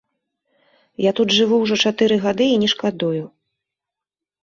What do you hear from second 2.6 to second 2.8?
не